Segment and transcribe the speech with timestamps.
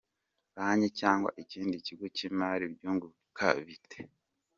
[0.55, 3.97] Banki cyangwa ikindi kigo cy’imari byunguka bite?.